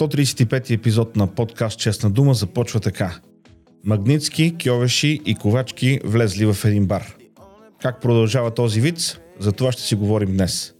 [0.00, 3.20] 135 епизод на подкаст Честна дума започва така.
[3.84, 7.16] Магницки, кьовеши и ковачки влезли в един бар.
[7.82, 9.20] Как продължава този вид?
[9.38, 10.74] За това ще си говорим днес.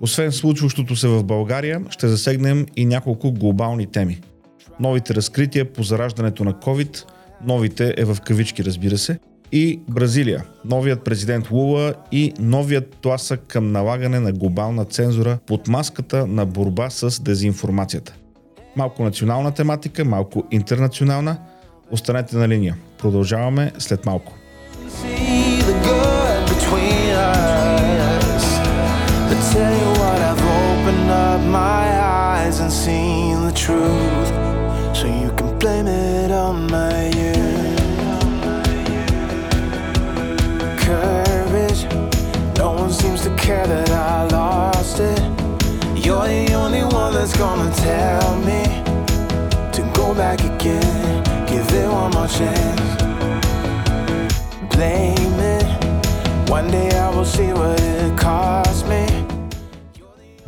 [0.00, 4.20] Освен случващото се в България, ще засегнем и няколко глобални теми.
[4.80, 7.04] Новите разкрития по зараждането на COVID,
[7.44, 9.18] новите е в кавички разбира се,
[9.52, 16.26] и Бразилия, новият президент Лула и новият тласък към налагане на глобална цензура под маската
[16.26, 18.14] на борба с дезинформацията.
[18.80, 21.36] Малко национална тематика, малко интернационална.
[21.90, 22.76] Останете на линия.
[22.98, 24.32] Продължаваме след малко.
[24.88, 25.19] So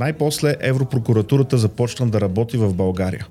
[0.02, 3.26] Най-после Европрокуратурата започна да работи в България.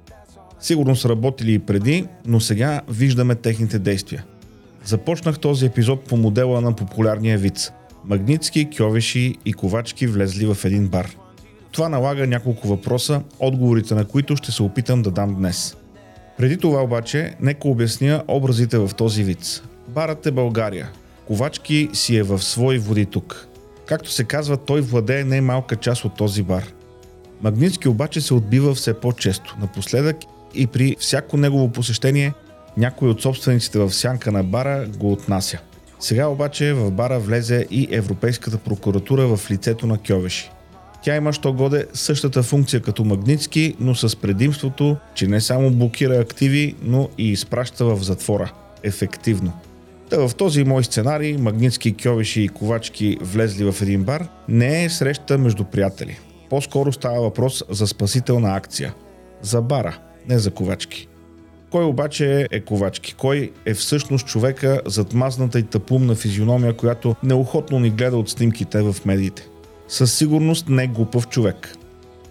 [0.59, 4.25] Сигурно са работили и преди, но сега виждаме техните действия.
[4.85, 7.71] Започнах този епизод по модела на популярния виц.
[8.05, 11.15] Магницки, кьовеши и ковачки влезли в един бар.
[11.71, 15.77] Това налага няколко въпроса, отговорите на които ще се опитам да дам днес.
[16.41, 19.61] Преди това обаче, нека обясня образите в този виц.
[19.87, 20.89] Барът е България.
[21.27, 23.47] Ковачки си е в свои води тук.
[23.85, 26.63] Както се казва, той владее най-малка част от този бар.
[27.41, 29.57] Магницки обаче се отбива все по-често.
[29.59, 30.17] Напоследък
[30.55, 32.33] и при всяко негово посещение
[32.77, 35.59] някой от собствениците в сянка на бара го отнася.
[35.99, 40.51] Сега обаче в бара влезе и Европейската прокуратура в лицето на Кьовеши.
[41.03, 46.15] Тя има що годе същата функция като Магницки, но с предимството, че не само блокира
[46.15, 48.51] активи, но и изпраща в затвора.
[48.83, 49.53] Ефективно.
[50.09, 54.89] Та в този мой сценарий Магницки, Кьовеши и Ковачки влезли в един бар не е
[54.89, 56.19] среща между приятели.
[56.49, 58.93] По-скоро става въпрос за спасителна акция.
[59.41, 59.97] За бара,
[60.27, 61.07] не за Ковачки.
[61.71, 63.15] Кой обаче е Ковачки?
[63.17, 68.81] Кой е всъщност човека зад мазната и тъпумна физиономия, която неохотно ни гледа от снимките
[68.81, 69.47] в медиите?
[69.91, 71.75] Със сигурност не глупав човек.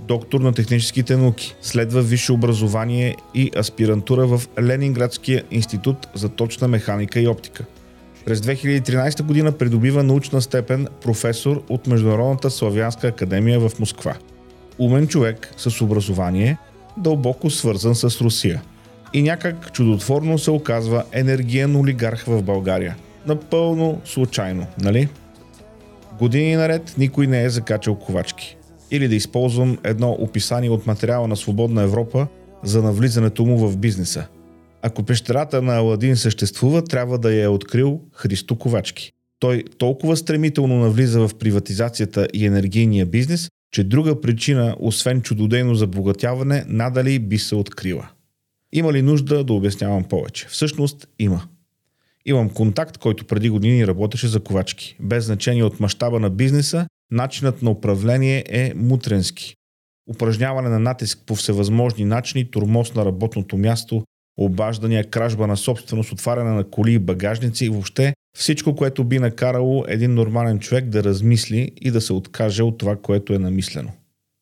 [0.00, 7.20] Доктор на техническите науки, следва висше образование и аспирантура в Ленинградския институт за точна механика
[7.20, 7.64] и оптика.
[8.24, 14.14] През 2013 година придобива научна степен професор от Международната славянска академия в Москва.
[14.78, 16.58] Умен човек с образование,
[16.96, 18.62] дълбоко свързан с Русия–
[19.12, 22.96] и някак чудотворно се оказва енергиен олигарх в България.
[23.26, 25.08] Напълно случайно, нали?
[26.20, 28.56] Години наред никой не е закачал ковачки.
[28.90, 32.26] Или да използвам едно описание от материала на Свободна Европа
[32.64, 34.26] за навлизането му в бизнеса.
[34.82, 39.12] Ако пещерата на Аладин съществува, трябва да я е открил Христо Ковачки.
[39.38, 46.64] Той толкова стремително навлиза в приватизацията и енергийния бизнес, че друга причина, освен чудодейно забогатяване,
[46.68, 48.08] надали би се открила.
[48.72, 50.46] Има ли нужда да обяснявам повече?
[50.48, 51.42] Всъщност има.
[52.26, 54.96] Имам контакт, който преди години работеше за ковачки.
[55.00, 59.54] Без значение от мащаба на бизнеса, начинът на управление е мутренски.
[60.10, 64.04] Упражняване на натиск по всевъзможни начини, турмоз на работното място,
[64.38, 69.84] обаждания, кражба на собственост, отваряне на коли и багажници и въобще всичко, което би накарало
[69.88, 73.92] един нормален човек да размисли и да се откаже от това, което е намислено.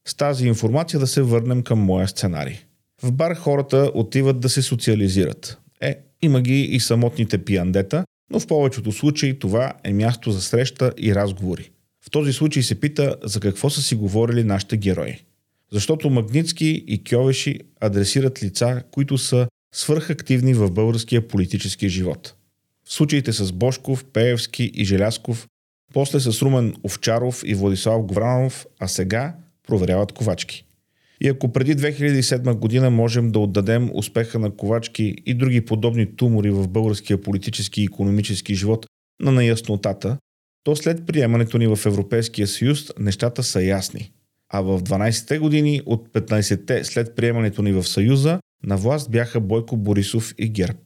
[0.09, 2.57] С тази информация да се върнем към моя сценарий.
[3.03, 5.59] В бар хората отиват да се социализират.
[5.81, 10.93] Е, има ги и самотните пияндета, но в повечето случаи това е място за среща
[10.99, 11.71] и разговори.
[12.07, 15.25] В този случай се пита за какво са си говорили нашите герои.
[15.73, 22.35] Защото Магницки и Кьовеши адресират лица, които са свърхактивни в българския политически живот.
[22.85, 25.47] В случаите с Бошков, Пеевски и Желясков,
[25.93, 29.35] после с Румен Овчаров и Владислав Говранов, а сега
[29.67, 30.65] проверяват ковачки.
[31.21, 36.51] И ако преди 2007 година можем да отдадем успеха на Ковачки и други подобни тумори
[36.51, 38.87] в българския политически и економически живот
[39.23, 40.19] на наяснотата,
[40.65, 44.13] то след приемането ни в Европейския съюз нещата са ясни.
[44.53, 49.77] А в 12-те години от 15-те след приемането ни в Съюза на власт бяха Бойко
[49.77, 50.79] Борисов и ГЕРБ.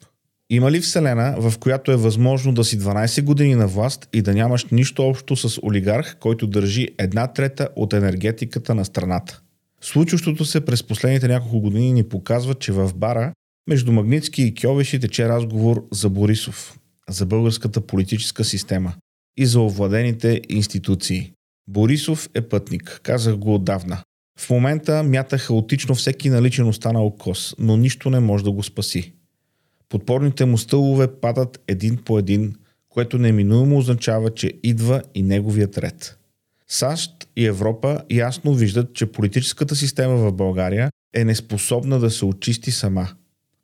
[0.51, 4.35] Има ли вселена, в която е възможно да си 12 години на власт и да
[4.35, 9.42] нямаш нищо общо с олигарх, който държи една трета от енергетиката на страната?
[9.83, 13.33] Случващото се през последните няколко години ни показва, че в бара
[13.69, 18.95] между Магницки и Кьовеши тече разговор за Борисов, за българската политическа система
[19.37, 21.33] и за овладените институции.
[21.69, 24.03] Борисов е пътник, казах го отдавна.
[24.39, 29.13] В момента мята хаотично всеки наличен останал кос, но нищо не може да го спаси.
[29.89, 32.55] Подпорните му стълове падат един по един,
[32.89, 36.19] което неминуемо означава, че идва и неговият ред.
[36.73, 42.71] САЩ и Европа ясно виждат, че политическата система в България е неспособна да се очисти
[42.71, 43.09] сама.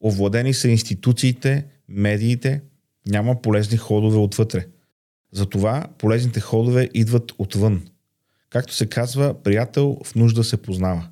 [0.04, 2.62] Овладени са институциите, медиите,
[3.06, 4.66] няма полезни ходове отвътре.
[5.32, 7.82] Затова полезните ходове идват отвън.
[8.50, 11.08] Както се казва, приятел в нужда се познава.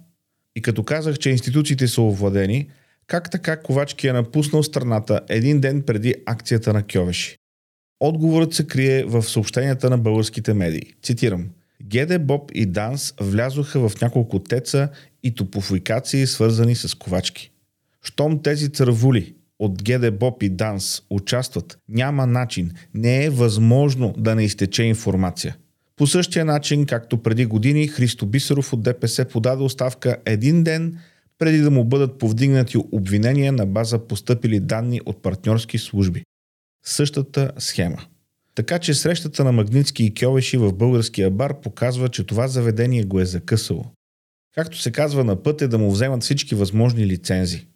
[0.57, 2.71] И като казах, че институциите са овладени,
[3.07, 7.37] как така Ковачки е напуснал страната един ден преди акцията на Кьовеши?
[8.01, 10.95] Отговорът се крие в съобщенията на българските медии.
[11.03, 11.49] Цитирам.
[11.87, 14.89] Геде, Боб и Данс влязоха в няколко теца
[15.23, 17.51] и топофикации, свързани с ковачки.
[18.03, 24.35] Щом тези цървули от Геде, Боб и Данс участват, няма начин, не е възможно да
[24.35, 25.57] не изтече информация.
[25.97, 30.99] По същия начин, както преди години, Христо Бисеров от ДПС подаде оставка един ден
[31.39, 36.23] преди да му бъдат повдигнати обвинения на база постъпили данни от партньорски служби.
[36.85, 37.99] Същата схема.
[38.57, 43.21] Така че срещата на Магницки и Кьовеши в българския бар показва, че това заведение го
[43.21, 43.85] е закъсало.
[44.55, 47.67] Както се казва на път е да му вземат всички възможни лицензи.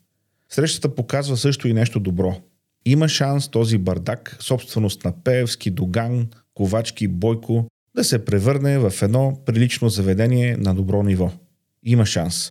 [0.49, 2.41] Срещата показва също и нещо добро.
[2.85, 9.43] Има шанс този бардак, собственост на Пеевски, Доган, Ковачки, Бойко, да се превърне в едно
[9.47, 11.33] прилично заведение на добро ниво.
[11.85, 12.51] Има шанс.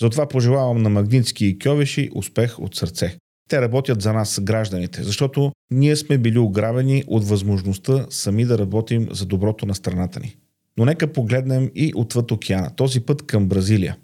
[0.00, 3.18] Затова пожелавам на Магницки и Кьовеши успех от сърце.
[3.48, 9.08] Те работят за нас, гражданите, защото ние сме били ограбени от възможността сами да работим
[9.10, 10.36] за доброто на страната ни.
[10.78, 13.96] Но нека погледнем и отвъд океана, този път към Бразилия.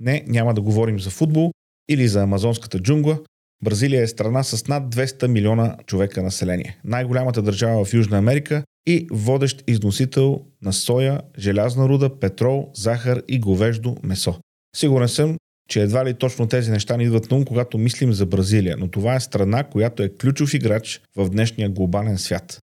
[0.00, 1.52] Не, няма да говорим за футбол
[1.88, 3.18] или за амазонската джунгла.
[3.64, 6.78] Бразилия е страна с над 200 милиона човека население.
[6.84, 13.40] Най-голямата държава в Южна Америка и водещ износител на соя, желязна руда, петрол, захар и
[13.40, 14.40] говеждо месо.
[14.76, 15.36] Сигурен съм,
[15.68, 18.88] че едва ли точно тези неща ни идват на ум, когато мислим за Бразилия, но
[18.88, 22.58] това е страна, която е ключов играч в днешния глобален свят.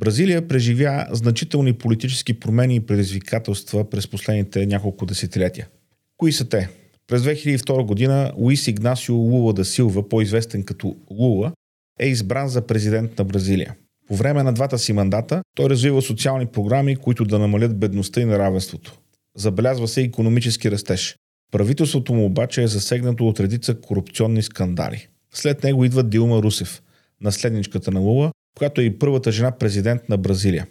[0.00, 5.68] Бразилия преживя значителни политически промени и предизвикателства през последните няколко десетилетия.
[6.16, 6.68] Кои са те?
[7.06, 11.52] През 2002 година Луис Игнасио Лула да Силва, по-известен като Лула,
[12.00, 13.74] е избран за президент на Бразилия.
[14.08, 18.24] По време на двата си мандата той развива социални програми, които да намалят бедността и
[18.24, 18.98] неравенството.
[19.36, 21.16] Забелязва се економически растеж.
[21.50, 25.08] Правителството му обаче е засегнато от редица корупционни скандали.
[25.32, 26.82] След него идва Дилма Русев,
[27.20, 30.66] наследничката на Лула, която е и първата жена президент на Бразилия.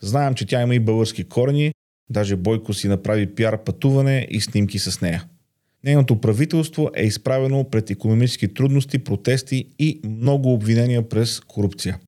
[0.00, 1.72] Знаем, че тя има и български корени,
[2.10, 5.24] даже Бойко си направи пиар пътуване и снимки с нея.
[5.84, 11.98] Нейното правителство е изправено пред економически трудности, протести и много обвинения през корупция.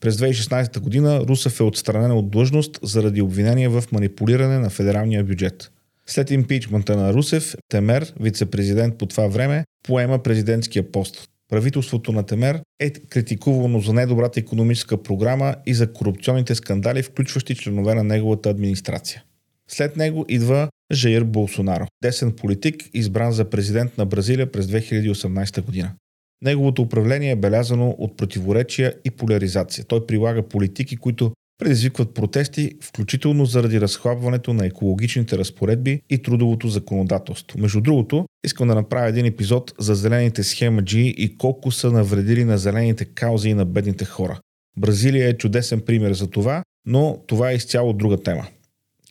[0.00, 5.70] През 2016 година Русев е отстранен от длъжност заради обвинения в манипулиране на федералния бюджет.
[6.10, 11.28] След импичмента на Русев, Темер, вице-президент по това време, поема президентския пост.
[11.48, 17.94] Правителството на Темер е критикувано за недобрата економическа програма и за корупционните скандали, включващи членове
[17.94, 19.22] на неговата администрация.
[19.70, 25.94] След него идва Жаир Болсонаро, десен политик, избран за президент на Бразилия през 2018 година.
[26.42, 29.84] Неговото управление е белязано от противоречия и поляризация.
[29.84, 37.60] Той прилага политики, които предизвикват протести, включително заради разхлабването на екологичните разпоредби и трудовото законодателство.
[37.60, 42.58] Между другото, искам да направя един епизод за зелените схемаджи и колко са навредили на
[42.58, 44.40] зелените каузи и на бедните хора.
[44.76, 48.46] Бразилия е чудесен пример за това, но това е изцяло друга тема.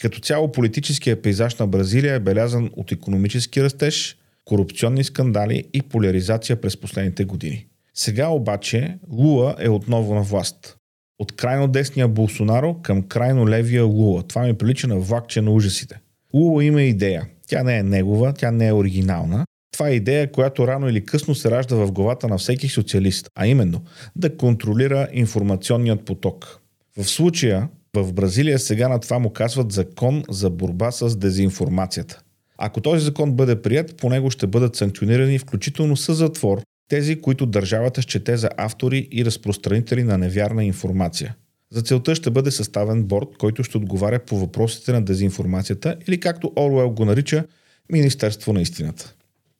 [0.01, 6.61] Като цяло политическия пейзаж на Бразилия е белязан от економически растеж, корупционни скандали и поляризация
[6.61, 7.65] през последните години.
[7.93, 10.77] Сега обаче Луа е отново на власт
[11.19, 14.23] от крайно десния Болсонаро към крайно левия Лула.
[14.23, 15.99] Това ми прилича на влакче на ужасите.
[16.33, 17.27] Лула има идея.
[17.47, 19.45] Тя не е негова, тя не е оригинална.
[19.71, 23.47] Това е идея, която рано или късно се ражда в главата на всеки социалист, а
[23.47, 23.81] именно
[24.15, 26.59] да контролира информационният поток.
[26.97, 32.19] В случая в Бразилия сега на това му казват закон за борба с дезинформацията.
[32.57, 37.45] Ако този закон бъде прият, по него ще бъдат санкционирани включително с затвор тези, които
[37.45, 41.35] държавата счете за автори и разпространители на невярна информация.
[41.71, 46.51] За целта ще бъде съставен борт, който ще отговаря по въпросите на дезинформацията или както
[46.55, 47.43] Оруел го нарича
[47.91, 49.13] Министерство на истината.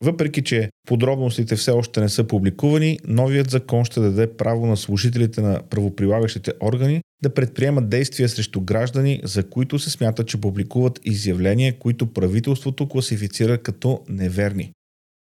[0.03, 5.41] Въпреки, че подробностите все още не са публикувани, новият закон ще даде право на служителите
[5.41, 11.79] на правоприлагащите органи да предприемат действия срещу граждани, за които се смята, че публикуват изявления,
[11.79, 14.71] които правителството класифицира като неверни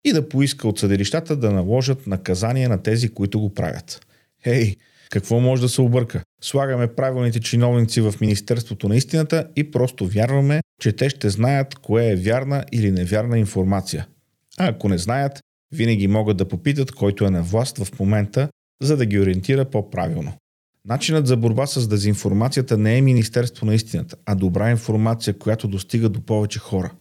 [0.05, 4.05] и да поиска от съдилищата да наложат наказание на тези, които го правят.
[4.43, 4.75] Хей,
[5.09, 6.23] какво може да се обърка?
[6.41, 12.11] Слагаме правилните чиновници в Министерството на истината и просто вярваме, че те ще знаят кое
[12.11, 14.07] е вярна или невярна информация.
[14.57, 15.39] А ако не знаят,
[15.71, 18.49] винаги могат да попитат който е на власт в момента,
[18.81, 20.33] за да ги ориентира по-правилно.
[20.85, 26.09] Начинът за борба с дезинформацията не е Министерство на истината, а добра информация, която достига
[26.09, 26.91] до повече хора.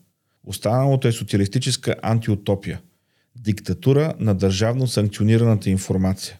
[0.44, 2.80] Останалото е социалистическа антиутопия.
[3.40, 6.38] Диктатура на държавно санкционираната информация.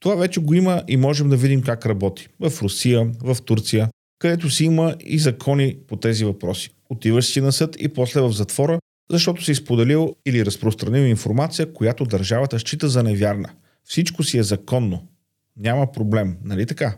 [0.00, 2.28] Това вече го има и можем да видим как работи.
[2.40, 6.70] В Русия, в Турция, където си има и закони по тези въпроси.
[6.90, 8.78] Отиваш си на съд и после в затвора,
[9.10, 13.50] защото си споделил или разпространил информация, която държавата счита за невярна.
[13.84, 15.08] Всичко си е законно.
[15.56, 16.96] Няма проблем, нали така?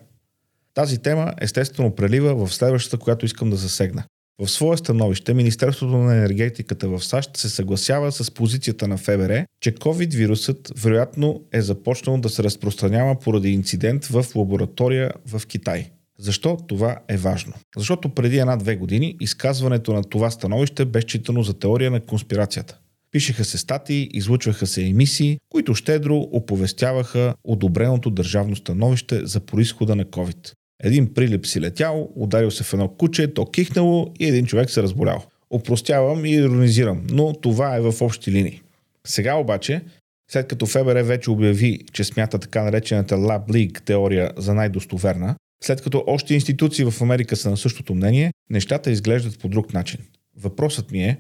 [0.74, 4.04] Тази тема естествено прелива в следващата, която искам да засегна.
[4.40, 9.74] В свое становище Министерството на енергетиката в САЩ се съгласява с позицията на ФБР, че
[9.74, 15.90] COVID-вирусът вероятно е започнал да се разпространява поради инцидент в лаборатория в Китай.
[16.18, 17.52] Защо това е важно?
[17.76, 22.78] Защото преди една-две години изказването на това становище бе считано за теория на конспирацията.
[23.10, 30.04] Пишеха се статии, излучваха се емисии, които щедро оповестяваха одобреното държавно становище за происхода на
[30.04, 30.52] COVID.
[30.82, 34.82] Един прилип си летял, ударил се в едно куче, то кихнало и един човек се
[34.82, 35.24] разболял.
[35.50, 38.62] Опростявам и иронизирам, но това е в общи линии.
[39.06, 39.80] Сега обаче,
[40.30, 45.82] след като ФБР вече обяви, че смята така наречената Lab League теория за най-достоверна, след
[45.82, 50.00] като още институции в Америка са на същото мнение, нещата изглеждат по друг начин.
[50.36, 51.18] Въпросът ми е,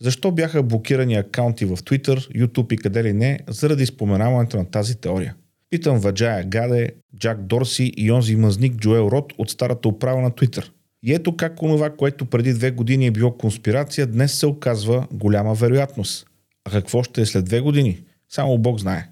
[0.00, 4.96] защо бяха блокирани акаунти в Twitter, YouTube и къде ли не, заради споменаването на тази
[4.96, 5.34] теория?
[5.72, 10.68] Питам Ваджая Гаде, Джак Дорси и онзи мазник Джоел Рот от старата управа на Twitter.
[11.02, 15.54] И ето как онова, което преди две години е било конспирация, днес се оказва голяма
[15.54, 16.26] вероятност.
[16.64, 17.98] А какво ще е след две години?
[18.28, 19.08] Само Бог знае.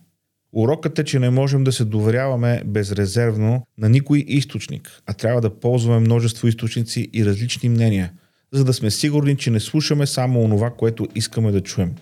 [0.52, 5.60] Урокът е, че не можем да се доверяваме безрезервно на никой източник, а трябва да
[5.60, 8.12] ползваме множество източници и различни мнения,
[8.52, 11.94] за да сме сигурни, че не слушаме само онова, което искаме да чуем.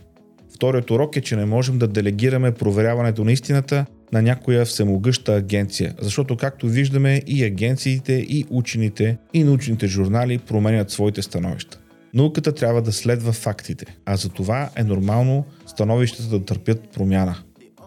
[0.55, 5.95] Вторият урок е, че не можем да делегираме проверяването на истината на някоя всемогъща агенция,
[6.01, 11.79] защото както виждаме и агенциите, и учените, и научните журнали променят своите становища.
[12.15, 17.37] Науката трябва да следва фактите, а за това е нормално становищата да търпят промяна.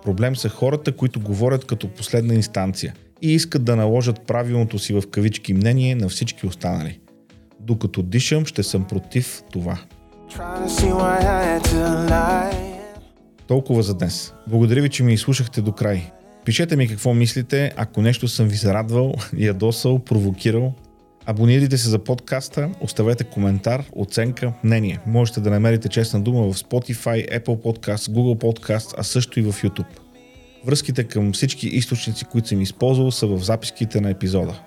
[0.04, 5.04] Проблем са хората, които говорят като последна инстанция и искат да наложат правилното си в
[5.12, 7.00] кавички мнение на всички останали.
[7.60, 9.80] Докато дишам, ще съм против това.
[13.51, 14.34] Толкова за днес.
[14.48, 16.12] Благодаря ви, че ми изслушахте до край.
[16.46, 20.74] Пишете ми какво мислите, ако нещо съм ви зарадвал, ядосал, провокирал.
[21.25, 25.00] Абонирайте се за подкаста, оставете коментар, оценка, мнение.
[25.08, 29.53] Можете да намерите честна дума в Spotify, Apple Podcast, Google Podcast, а също и в
[29.53, 30.00] YouTube.
[30.65, 34.60] Връзките към всички източници, които съм използвал, са в записките на епизода.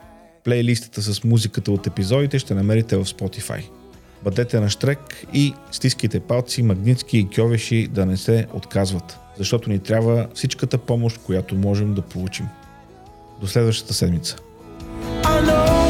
[0.44, 3.64] Плейлистата с музиката от епизодите ще намерите в Spotify.
[4.24, 9.78] Бъдете на штрек и стискайте палци, магнитски и кьовеши да не се отказват, защото ни
[9.78, 12.46] трябва всичката помощ, която можем да получим.
[13.40, 14.36] До следващата седмица.
[15.24, 15.83] my eyes